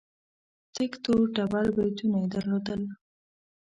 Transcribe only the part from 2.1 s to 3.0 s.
يې درلودل.